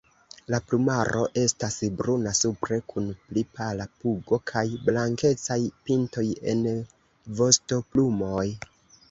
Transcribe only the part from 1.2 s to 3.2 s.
estas bruna supre kun